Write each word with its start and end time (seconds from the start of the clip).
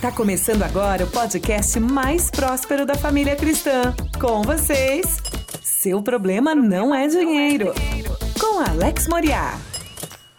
Tá 0.00 0.10
começando 0.10 0.62
agora 0.62 1.04
o 1.04 1.10
podcast 1.10 1.78
mais 1.78 2.30
próspero 2.30 2.86
da 2.86 2.94
família 2.94 3.36
cristã. 3.36 3.94
Com 4.18 4.40
vocês, 4.40 5.18
seu 5.62 6.02
problema 6.02 6.54
não 6.54 6.94
é 6.94 7.06
dinheiro. 7.06 7.74
Com 8.40 8.60
Alex 8.60 9.06
Moriá. 9.06 9.58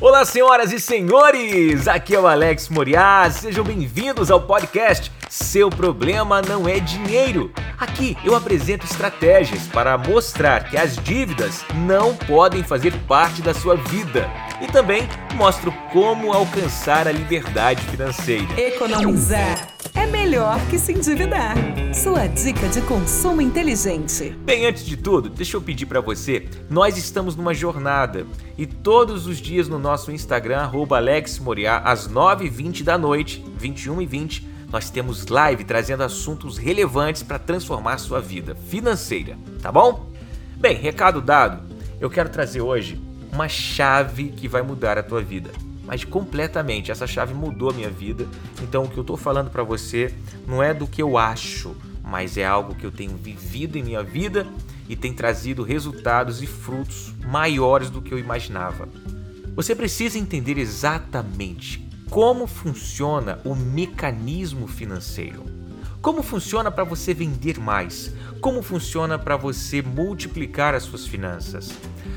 Olá, 0.00 0.24
senhoras 0.24 0.72
e 0.72 0.80
senhores! 0.80 1.86
Aqui 1.86 2.14
é 2.14 2.18
o 2.18 2.26
Alex 2.26 2.70
Moriá. 2.70 3.30
Sejam 3.30 3.62
bem-vindos 3.62 4.30
ao 4.30 4.40
podcast 4.40 5.12
Seu 5.28 5.68
Problema 5.68 6.40
Não 6.40 6.66
É 6.66 6.80
Dinheiro. 6.80 7.52
Aqui 7.78 8.16
eu 8.24 8.34
apresento 8.34 8.84
estratégias 8.84 9.66
para 9.66 9.96
mostrar 9.98 10.68
que 10.68 10.76
as 10.76 10.96
dívidas 10.96 11.64
não 11.74 12.14
podem 12.14 12.62
fazer 12.62 12.92
parte 13.08 13.42
da 13.42 13.54
sua 13.54 13.76
vida 13.76 14.30
e 14.60 14.66
também 14.66 15.08
mostro 15.34 15.72
como 15.92 16.32
alcançar 16.32 17.08
a 17.08 17.12
liberdade 17.12 17.82
financeira. 17.82 18.60
Economizar 18.60 19.68
é 19.94 20.06
melhor 20.06 20.58
que 20.70 20.78
se 20.78 20.92
endividar. 20.92 21.54
Sua 21.92 22.26
dica 22.26 22.68
de 22.68 22.80
consumo 22.82 23.40
inteligente. 23.42 24.30
Bem, 24.44 24.66
antes 24.66 24.84
de 24.84 24.96
tudo, 24.96 25.28
deixa 25.28 25.56
eu 25.56 25.60
pedir 25.60 25.86
para 25.86 26.00
você, 26.00 26.48
nós 26.70 26.96
estamos 26.96 27.36
numa 27.36 27.52
jornada 27.52 28.26
e 28.56 28.66
todos 28.66 29.26
os 29.26 29.38
dias 29.38 29.68
no 29.68 29.78
nosso 29.78 30.10
Instagram, 30.10 30.70
AlexMoriá, 30.90 31.78
às 31.78 32.08
9h20 32.08 32.82
da 32.82 32.96
noite, 32.96 33.44
21h20, 33.60 34.51
nós 34.72 34.88
temos 34.88 35.26
live 35.26 35.64
trazendo 35.64 36.02
assuntos 36.02 36.56
relevantes 36.56 37.22
para 37.22 37.38
transformar 37.38 37.98
sua 37.98 38.22
vida 38.22 38.54
financeira, 38.54 39.36
tá 39.60 39.70
bom? 39.70 40.10
Bem, 40.56 40.74
recado 40.78 41.20
dado, 41.20 41.62
eu 42.00 42.08
quero 42.08 42.30
trazer 42.30 42.62
hoje 42.62 42.98
uma 43.30 43.48
chave 43.50 44.30
que 44.30 44.48
vai 44.48 44.62
mudar 44.62 44.96
a 44.96 45.02
tua 45.02 45.20
vida. 45.20 45.50
Mas 45.84 46.04
completamente, 46.04 46.90
essa 46.90 47.06
chave 47.06 47.34
mudou 47.34 47.68
a 47.68 47.74
minha 47.74 47.90
vida. 47.90 48.26
Então 48.62 48.84
o 48.84 48.88
que 48.88 48.96
eu 48.96 49.02
estou 49.02 49.16
falando 49.16 49.50
para 49.50 49.62
você 49.62 50.14
não 50.46 50.62
é 50.62 50.72
do 50.72 50.86
que 50.86 51.02
eu 51.02 51.18
acho, 51.18 51.76
mas 52.02 52.38
é 52.38 52.46
algo 52.46 52.74
que 52.74 52.86
eu 52.86 52.90
tenho 52.90 53.14
vivido 53.14 53.76
em 53.76 53.82
minha 53.82 54.02
vida 54.02 54.46
e 54.88 54.96
tem 54.96 55.12
trazido 55.12 55.62
resultados 55.62 56.42
e 56.42 56.46
frutos 56.46 57.12
maiores 57.26 57.90
do 57.90 58.00
que 58.00 58.14
eu 58.14 58.18
imaginava. 58.18 58.88
Você 59.54 59.74
precisa 59.74 60.18
entender 60.18 60.56
exatamente 60.56 61.91
como 62.10 62.46
funciona 62.46 63.38
o 63.44 63.54
mecanismo 63.54 64.66
financeiro. 64.66 65.44
Como 66.00 66.22
funciona 66.22 66.70
para 66.70 66.84
você 66.84 67.14
vender 67.14 67.60
mais? 67.60 68.12
Como 68.40 68.60
funciona 68.62 69.18
para 69.18 69.36
você 69.36 69.80
multiplicar 69.80 70.74
as 70.74 70.82
suas 70.82 71.06
finanças? 71.06 71.70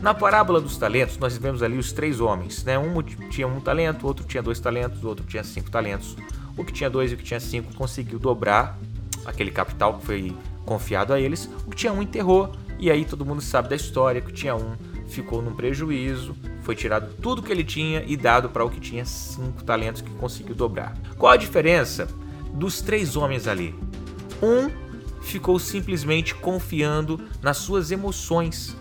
Na 0.00 0.14
parábola 0.14 0.60
dos 0.60 0.76
talentos, 0.78 1.18
nós 1.18 1.36
vemos 1.36 1.62
ali 1.62 1.76
os 1.76 1.92
três 1.92 2.20
homens, 2.20 2.64
né? 2.64 2.78
Um 2.78 3.02
tinha 3.02 3.46
um 3.46 3.60
talento, 3.60 4.06
outro 4.06 4.24
tinha 4.24 4.42
dois 4.42 4.58
talentos, 4.58 5.04
outro 5.04 5.26
tinha 5.26 5.44
cinco 5.44 5.70
talentos. 5.70 6.16
O 6.56 6.64
que 6.64 6.72
tinha 6.72 6.88
dois 6.88 7.12
e 7.12 7.14
o 7.14 7.18
que 7.18 7.24
tinha 7.24 7.38
cinco 7.38 7.74
conseguiu 7.74 8.18
dobrar 8.18 8.78
aquele 9.26 9.50
capital 9.50 9.98
que 9.98 10.06
foi 10.06 10.34
confiado 10.64 11.12
a 11.12 11.20
eles. 11.20 11.48
O 11.66 11.70
que 11.70 11.76
tinha 11.76 11.92
um 11.92 12.00
enterrou, 12.00 12.52
e 12.78 12.90
aí 12.90 13.04
todo 13.04 13.26
mundo 13.26 13.42
sabe 13.42 13.68
da 13.68 13.76
história 13.76 14.20
que 14.20 14.32
tinha 14.32 14.56
um 14.56 14.74
ficou 15.06 15.40
num 15.42 15.54
prejuízo, 15.54 16.34
foi 16.66 16.74
tirado 16.74 17.14
tudo 17.22 17.44
que 17.44 17.52
ele 17.52 17.62
tinha 17.62 18.02
e 18.04 18.16
dado 18.16 18.48
para 18.48 18.64
o 18.64 18.68
que 18.68 18.80
tinha 18.80 19.04
cinco 19.04 19.62
talentos 19.62 20.02
que 20.02 20.10
conseguiu 20.10 20.52
dobrar. 20.52 20.98
Qual 21.16 21.32
a 21.32 21.36
diferença 21.36 22.08
dos 22.52 22.80
três 22.80 23.14
homens 23.14 23.46
ali? 23.46 23.72
Um 24.42 24.68
ficou 25.22 25.60
simplesmente 25.60 26.34
confiando 26.34 27.20
nas 27.40 27.58
suas 27.58 27.92
emoções, 27.92 28.76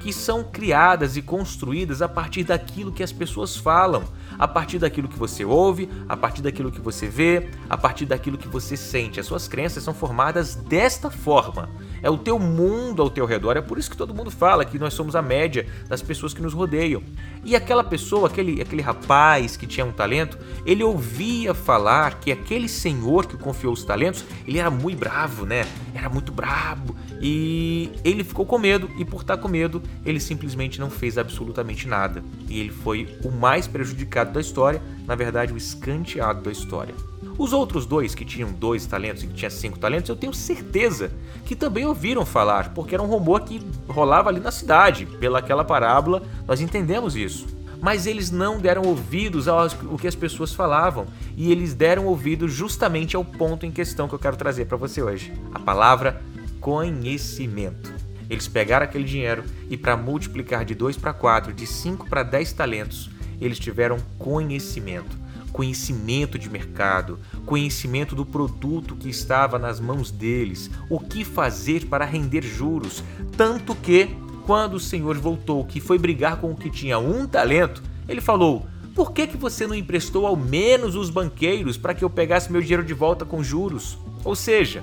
que 0.00 0.12
são 0.12 0.44
criadas 0.44 1.16
e 1.16 1.22
construídas 1.22 2.00
a 2.02 2.08
partir 2.08 2.44
daquilo 2.44 2.92
que 2.92 3.02
as 3.02 3.12
pessoas 3.12 3.56
falam, 3.56 4.04
a 4.38 4.46
partir 4.46 4.78
daquilo 4.78 5.08
que 5.08 5.18
você 5.18 5.44
ouve, 5.44 5.88
a 6.08 6.16
partir 6.16 6.42
daquilo 6.42 6.70
que 6.70 6.80
você 6.80 7.06
vê, 7.06 7.50
a 7.68 7.76
partir 7.76 8.06
daquilo 8.06 8.38
que 8.38 8.48
você 8.48 8.76
sente. 8.76 9.18
As 9.18 9.26
suas 9.26 9.48
crenças 9.48 9.82
são 9.82 9.92
formadas 9.92 10.54
desta 10.54 11.10
forma. 11.10 11.68
É 12.02 12.08
o 12.08 12.16
teu 12.16 12.38
mundo 12.38 13.02
ao 13.02 13.10
teu 13.10 13.26
redor. 13.26 13.56
É 13.56 13.60
por 13.60 13.78
isso 13.78 13.90
que 13.90 13.96
todo 13.96 14.14
mundo 14.14 14.30
fala 14.30 14.64
que 14.64 14.78
nós 14.78 14.94
somos 14.94 15.16
a 15.16 15.22
média 15.22 15.66
das 15.88 16.02
pessoas 16.02 16.32
que 16.32 16.42
nos 16.42 16.54
rodeiam. 16.54 17.02
E 17.44 17.56
aquela 17.56 17.82
pessoa, 17.82 18.28
aquele, 18.28 18.60
aquele 18.60 18.82
rapaz 18.82 19.56
que 19.56 19.66
tinha 19.66 19.84
um 19.84 19.92
talento, 19.92 20.38
ele 20.64 20.82
ouvia 20.82 21.54
falar 21.54 22.20
que 22.20 22.30
aquele 22.30 22.68
senhor 22.68 23.26
que 23.26 23.36
confiou 23.36 23.72
os 23.72 23.84
talentos, 23.84 24.24
ele 24.46 24.58
era 24.58 24.70
muito 24.70 24.98
bravo, 24.98 25.44
né? 25.44 25.66
Era 25.94 26.08
muito 26.08 26.32
brabo. 26.32 26.96
E 27.20 27.90
ele 28.04 28.22
ficou 28.22 28.46
com 28.46 28.58
medo, 28.58 28.88
e 28.98 29.04
por 29.04 29.22
estar 29.22 29.36
com 29.36 29.48
medo, 29.48 29.82
ele 30.04 30.20
simplesmente 30.20 30.80
não 30.80 30.90
fez 30.90 31.18
absolutamente 31.18 31.86
nada. 31.86 32.22
E 32.48 32.60
ele 32.60 32.70
foi 32.70 33.18
o 33.24 33.30
mais 33.30 33.66
prejudicado 33.66 34.32
da 34.32 34.40
história, 34.40 34.80
na 35.06 35.14
verdade, 35.14 35.52
o 35.52 35.56
escanteado 35.56 36.42
da 36.42 36.50
história. 36.50 36.94
Os 37.36 37.52
outros 37.52 37.86
dois, 37.86 38.14
que 38.14 38.24
tinham 38.24 38.50
dois 38.52 38.84
talentos 38.86 39.22
e 39.22 39.26
que 39.26 39.34
tinham 39.34 39.50
cinco 39.50 39.78
talentos, 39.78 40.08
eu 40.08 40.16
tenho 40.16 40.34
certeza 40.34 41.12
que 41.44 41.54
também 41.54 41.86
ouviram 41.86 42.26
falar, 42.26 42.74
porque 42.74 42.94
era 42.94 43.02
um 43.02 43.06
rumor 43.06 43.42
que 43.42 43.62
rolava 43.86 44.28
ali 44.28 44.40
na 44.40 44.50
cidade. 44.50 45.06
Pelaquela 45.06 45.64
parábola, 45.64 46.22
nós 46.46 46.60
entendemos 46.60 47.14
isso. 47.14 47.46
Mas 47.80 48.06
eles 48.06 48.32
não 48.32 48.58
deram 48.58 48.82
ouvidos 48.82 49.46
ao 49.46 49.68
que 50.00 50.08
as 50.08 50.16
pessoas 50.16 50.52
falavam, 50.52 51.06
e 51.36 51.52
eles 51.52 51.74
deram 51.74 52.06
ouvido 52.06 52.48
justamente 52.48 53.14
ao 53.14 53.24
ponto 53.24 53.64
em 53.64 53.70
questão 53.70 54.08
que 54.08 54.14
eu 54.14 54.18
quero 54.18 54.36
trazer 54.36 54.64
para 54.64 54.76
você 54.76 55.00
hoje: 55.00 55.32
a 55.54 55.60
palavra 55.60 56.20
conhecimento. 56.60 57.97
Eles 58.28 58.48
pegaram 58.48 58.84
aquele 58.84 59.04
dinheiro 59.04 59.44
e, 59.70 59.76
para 59.76 59.96
multiplicar 59.96 60.64
de 60.64 60.74
2 60.74 60.96
para 60.96 61.12
4, 61.12 61.52
de 61.52 61.66
5 61.66 62.08
para 62.08 62.22
10 62.22 62.52
talentos, 62.52 63.10
eles 63.40 63.58
tiveram 63.58 63.98
conhecimento 64.18 65.28
conhecimento 65.52 66.38
de 66.38 66.48
mercado, 66.48 67.18
conhecimento 67.44 68.14
do 68.14 68.24
produto 68.24 68.94
que 68.94 69.08
estava 69.08 69.58
nas 69.58 69.80
mãos 69.80 70.10
deles, 70.10 70.70
o 70.88 71.00
que 71.00 71.24
fazer 71.24 71.86
para 71.86 72.04
render 72.04 72.42
juros, 72.42 73.02
tanto 73.36 73.74
que, 73.74 74.08
quando 74.46 74.74
o 74.74 74.80
Senhor 74.80 75.16
voltou, 75.18 75.64
que 75.64 75.80
foi 75.80 75.98
brigar 75.98 76.36
com 76.36 76.52
o 76.52 76.56
que 76.56 76.70
tinha 76.70 76.98
um 76.98 77.26
talento, 77.26 77.82
ele 78.08 78.20
falou: 78.20 78.66
Por 78.94 79.12
que, 79.12 79.26
que 79.26 79.36
você 79.36 79.66
não 79.66 79.74
emprestou 79.74 80.26
ao 80.26 80.36
menos 80.36 80.94
os 80.94 81.10
banqueiros 81.10 81.76
para 81.76 81.94
que 81.94 82.04
eu 82.04 82.10
pegasse 82.10 82.50
meu 82.52 82.60
dinheiro 82.60 82.84
de 82.84 82.94
volta 82.94 83.24
com 83.24 83.42
juros? 83.42 83.98
Ou 84.24 84.34
seja, 84.34 84.82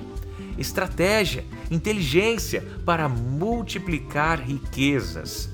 estratégia, 0.58 1.44
inteligência 1.70 2.64
para 2.84 3.08
multiplicar 3.08 4.40
riquezas. 4.40 5.50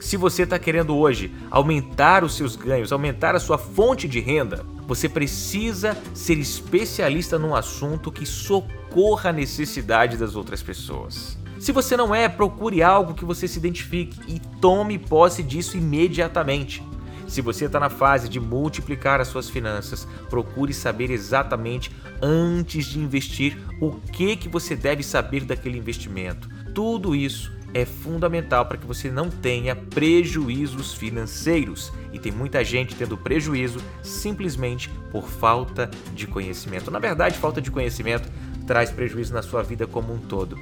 Se 0.00 0.16
você 0.16 0.42
está 0.42 0.58
querendo 0.58 0.94
hoje 0.96 1.34
aumentar 1.50 2.22
os 2.22 2.36
seus 2.36 2.54
ganhos, 2.54 2.92
aumentar 2.92 3.34
a 3.34 3.40
sua 3.40 3.58
fonte 3.58 4.06
de 4.06 4.20
renda, 4.20 4.64
você 4.86 5.08
precisa 5.08 5.96
ser 6.14 6.38
especialista 6.38 7.38
num 7.38 7.54
assunto 7.54 8.12
que 8.12 8.24
socorra 8.24 9.30
a 9.30 9.32
necessidade 9.32 10.16
das 10.16 10.36
outras 10.36 10.62
pessoas. 10.62 11.36
Se 11.58 11.72
você 11.72 11.96
não 11.96 12.14
é, 12.14 12.28
procure 12.28 12.82
algo 12.82 13.14
que 13.14 13.24
você 13.24 13.48
se 13.48 13.58
identifique 13.58 14.20
e 14.28 14.38
tome 14.60 14.98
posse 14.98 15.42
disso 15.42 15.76
imediatamente. 15.76 16.82
Se 17.26 17.40
você 17.40 17.66
está 17.66 17.80
na 17.80 17.90
fase 17.90 18.28
de 18.28 18.38
multiplicar 18.38 19.20
as 19.20 19.28
suas 19.28 19.48
finanças, 19.50 20.06
procure 20.30 20.72
saber 20.72 21.10
exatamente 21.10 21.90
antes 22.22 22.86
de 22.86 22.98
investir 22.98 23.58
o 23.80 23.92
que 23.92 24.36
que 24.36 24.48
você 24.48 24.76
deve 24.76 25.02
saber 25.02 25.44
daquele 25.44 25.78
investimento. 25.78 26.48
Tudo 26.74 27.14
isso 27.14 27.56
é 27.74 27.84
fundamental 27.84 28.64
para 28.64 28.78
que 28.78 28.86
você 28.86 29.10
não 29.10 29.28
tenha 29.28 29.76
prejuízos 29.76 30.94
financeiros. 30.94 31.92
E 32.12 32.18
tem 32.18 32.32
muita 32.32 32.64
gente 32.64 32.94
tendo 32.94 33.18
prejuízo 33.18 33.82
simplesmente 34.02 34.88
por 35.10 35.28
falta 35.28 35.90
de 36.14 36.26
conhecimento. 36.26 36.90
Na 36.90 36.98
verdade, 36.98 37.38
falta 37.38 37.60
de 37.60 37.70
conhecimento 37.70 38.30
traz 38.66 38.90
prejuízo 38.90 39.34
na 39.34 39.42
sua 39.42 39.62
vida 39.62 39.86
como 39.86 40.12
um 40.14 40.18
todo. 40.18 40.58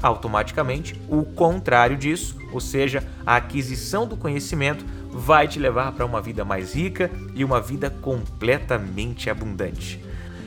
Automaticamente, 0.00 1.00
o 1.08 1.24
contrário 1.24 1.96
disso, 1.96 2.36
ou 2.52 2.60
seja, 2.60 3.06
a 3.26 3.36
aquisição 3.36 4.06
do 4.06 4.16
conhecimento, 4.16 4.84
vai 5.12 5.46
te 5.46 5.58
levar 5.58 5.92
para 5.92 6.06
uma 6.06 6.20
vida 6.20 6.44
mais 6.44 6.74
rica 6.74 7.10
e 7.34 7.44
uma 7.44 7.60
vida 7.60 7.90
completamente 7.90 9.28
abundante. 9.28 10.02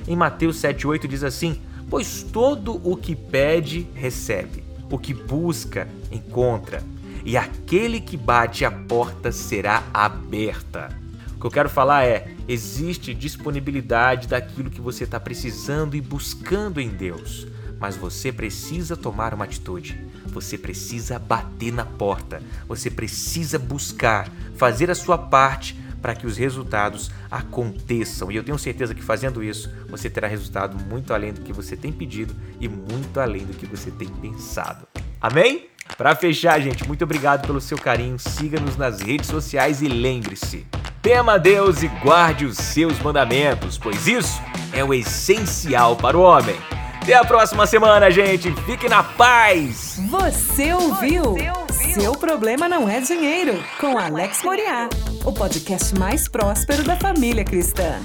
Em 0.07 0.15
Mateus 0.15 0.57
7,8 0.57 1.07
diz 1.07 1.23
assim: 1.23 1.61
Pois 1.89 2.23
todo 2.23 2.81
o 2.83 2.97
que 2.97 3.15
pede, 3.15 3.87
recebe 3.93 4.65
o 4.89 4.97
que 4.97 5.13
busca, 5.13 5.87
encontra, 6.11 6.83
e 7.23 7.35
aquele 7.35 7.99
que 7.99 8.15
bate 8.15 8.63
a 8.63 8.71
porta 8.71 9.31
será 9.31 9.83
aberta. 9.93 10.89
O 11.35 11.39
que 11.39 11.45
eu 11.45 11.51
quero 11.51 11.69
falar 11.69 12.05
é: 12.05 12.27
existe 12.47 13.13
disponibilidade 13.13 14.27
daquilo 14.27 14.69
que 14.69 14.81
você 14.81 15.03
está 15.03 15.19
precisando 15.19 15.95
e 15.95 16.01
buscando 16.01 16.79
em 16.79 16.89
Deus, 16.89 17.47
mas 17.85 17.95
você 17.95 18.31
precisa 18.31 18.97
tomar 18.97 19.31
uma 19.31 19.45
atitude. 19.45 19.95
Você 20.29 20.57
precisa 20.57 21.19
bater 21.19 21.71
na 21.71 21.85
porta, 21.85 22.41
você 22.67 22.89
precisa 22.89 23.59
buscar, 23.59 24.27
fazer 24.55 24.89
a 24.89 24.95
sua 24.95 25.19
parte 25.19 25.79
para 26.01 26.15
que 26.15 26.25
os 26.25 26.35
resultados 26.35 27.11
aconteçam. 27.29 28.31
E 28.31 28.37
eu 28.37 28.43
tenho 28.43 28.57
certeza 28.57 28.95
que 28.95 29.03
fazendo 29.03 29.43
isso, 29.43 29.71
você 29.87 30.09
terá 30.09 30.27
resultado 30.27 30.83
muito 30.85 31.13
além 31.13 31.31
do 31.31 31.41
que 31.41 31.53
você 31.53 31.77
tem 31.77 31.91
pedido 31.91 32.35
e 32.59 32.67
muito 32.67 33.19
além 33.19 33.45
do 33.45 33.53
que 33.53 33.67
você 33.67 33.91
tem 33.91 34.07
pensado. 34.07 34.87
Amém? 35.21 35.67
Para 35.95 36.15
fechar, 36.15 36.59
gente, 36.59 36.87
muito 36.87 37.03
obrigado 37.03 37.45
pelo 37.45 37.61
seu 37.61 37.77
carinho. 37.77 38.17
Siga-nos 38.17 38.77
nas 38.77 38.99
redes 38.99 39.29
sociais 39.29 39.83
e 39.83 39.87
lembre-se: 39.87 40.65
tema 41.03 41.37
Deus 41.37 41.83
e 41.83 41.87
guarde 41.87 42.45
os 42.45 42.57
seus 42.57 42.97
mandamentos, 42.97 43.77
pois 43.77 44.07
isso 44.07 44.41
é 44.73 44.83
o 44.83 44.91
essencial 44.91 45.95
para 45.95 46.17
o 46.17 46.21
homem. 46.21 46.57
Até 47.05 47.13
a 47.13 47.23
próxima 47.23 47.67
semana, 47.67 48.09
gente. 48.09 48.51
Fique 48.65 48.89
na 48.89 49.03
paz. 49.03 49.99
Você 50.09 50.73
ouviu? 50.73 51.21
Você 51.21 51.51
ouviu? 51.51 51.93
Seu 52.01 52.13
problema 52.13 52.67
não 52.67 52.89
é 52.89 52.99
dinheiro 52.99 53.63
com 53.79 53.95
Alex 53.95 54.41
Moriá, 54.41 54.89
o 55.23 55.31
podcast 55.31 55.93
mais 55.99 56.27
próspero 56.27 56.83
da 56.83 56.95
família 56.95 57.45
cristã. 57.45 58.01